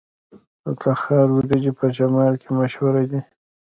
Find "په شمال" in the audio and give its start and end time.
1.79-2.33